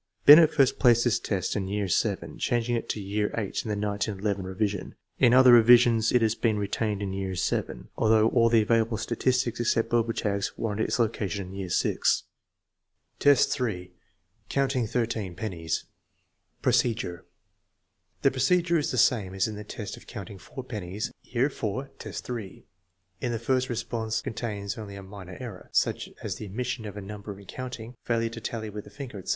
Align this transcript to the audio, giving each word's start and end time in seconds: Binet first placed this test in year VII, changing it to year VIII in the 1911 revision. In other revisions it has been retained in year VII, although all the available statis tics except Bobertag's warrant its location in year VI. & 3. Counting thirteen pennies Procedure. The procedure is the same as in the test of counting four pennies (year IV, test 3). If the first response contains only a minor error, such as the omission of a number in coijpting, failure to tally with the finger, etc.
Binet 0.25 0.51
first 0.51 0.79
placed 0.79 1.03
this 1.03 1.19
test 1.19 1.55
in 1.55 1.67
year 1.67 1.85
VII, 1.87 2.35
changing 2.39 2.75
it 2.75 2.89
to 2.89 2.99
year 2.99 3.27
VIII 3.35 3.53
in 3.63 3.69
the 3.69 3.77
1911 3.77 4.45
revision. 4.47 4.95
In 5.19 5.31
other 5.31 5.53
revisions 5.53 6.11
it 6.11 6.23
has 6.23 6.33
been 6.33 6.57
retained 6.57 7.03
in 7.03 7.13
year 7.13 7.35
VII, 7.37 7.83
although 7.97 8.29
all 8.29 8.49
the 8.49 8.63
available 8.63 8.97
statis 8.97 9.43
tics 9.43 9.59
except 9.59 9.91
Bobertag's 9.91 10.57
warrant 10.57 10.81
its 10.81 10.97
location 10.97 11.49
in 11.49 11.53
year 11.53 11.69
VI. 11.71 11.97
& 13.19 13.19
3. 13.19 13.91
Counting 14.49 14.87
thirteen 14.87 15.35
pennies 15.35 15.85
Procedure. 16.63 17.23
The 18.23 18.31
procedure 18.31 18.79
is 18.79 18.89
the 18.89 18.97
same 18.97 19.35
as 19.35 19.47
in 19.47 19.53
the 19.55 19.63
test 19.63 19.97
of 19.97 20.07
counting 20.07 20.39
four 20.39 20.63
pennies 20.63 21.11
(year 21.21 21.45
IV, 21.45 21.95
test 21.99 22.23
3). 22.25 22.65
If 23.21 23.31
the 23.31 23.37
first 23.37 23.69
response 23.69 24.23
contains 24.23 24.79
only 24.79 24.95
a 24.95 25.03
minor 25.03 25.37
error, 25.39 25.69
such 25.71 26.09
as 26.23 26.37
the 26.37 26.47
omission 26.47 26.87
of 26.87 26.97
a 26.97 27.01
number 27.01 27.39
in 27.39 27.45
coijpting, 27.45 27.93
failure 28.03 28.29
to 28.29 28.41
tally 28.41 28.71
with 28.71 28.85
the 28.85 28.89
finger, 28.89 29.19
etc. 29.19 29.29